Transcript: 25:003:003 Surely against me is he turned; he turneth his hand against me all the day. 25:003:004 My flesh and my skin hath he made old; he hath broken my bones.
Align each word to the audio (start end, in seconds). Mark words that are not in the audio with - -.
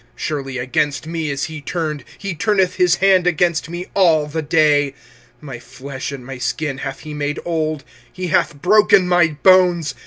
25:003:003 0.15 0.15
Surely 0.19 0.57
against 0.57 1.05
me 1.05 1.29
is 1.29 1.43
he 1.43 1.61
turned; 1.61 2.03
he 2.17 2.33
turneth 2.33 2.73
his 2.77 2.95
hand 2.95 3.27
against 3.27 3.69
me 3.69 3.85
all 3.93 4.25
the 4.25 4.41
day. 4.41 4.95
25:003:004 5.43 5.43
My 5.43 5.59
flesh 5.59 6.11
and 6.11 6.25
my 6.25 6.37
skin 6.39 6.77
hath 6.79 7.01
he 7.01 7.13
made 7.13 7.37
old; 7.45 7.83
he 8.11 8.27
hath 8.29 8.59
broken 8.63 9.07
my 9.07 9.27
bones. 9.27 9.93